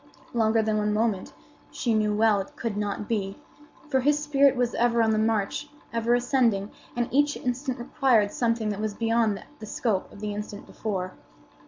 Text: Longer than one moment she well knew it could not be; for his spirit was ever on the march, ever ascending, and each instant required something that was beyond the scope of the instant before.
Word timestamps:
Longer 0.33 0.63
than 0.63 0.79
one 0.79 0.93
moment 0.95 1.31
she 1.69 1.91
well 1.95 2.37
knew 2.39 2.41
it 2.47 2.55
could 2.55 2.75
not 2.75 3.07
be; 3.07 3.37
for 3.87 3.99
his 3.99 4.17
spirit 4.17 4.55
was 4.55 4.73
ever 4.73 5.03
on 5.03 5.11
the 5.11 5.19
march, 5.19 5.69
ever 5.93 6.15
ascending, 6.15 6.71
and 6.95 7.07
each 7.11 7.37
instant 7.37 7.77
required 7.77 8.31
something 8.31 8.69
that 8.69 8.81
was 8.81 8.95
beyond 8.95 9.43
the 9.59 9.65
scope 9.67 10.11
of 10.11 10.19
the 10.19 10.33
instant 10.33 10.65
before. 10.65 11.13